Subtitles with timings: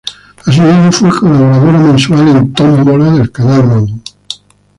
[0.47, 3.87] Asimismo, fue colaboradora mensual en Tómbola de Canal Nou.